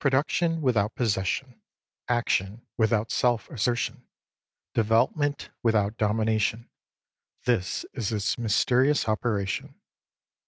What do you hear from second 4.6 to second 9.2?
development without domination: this is its mysterious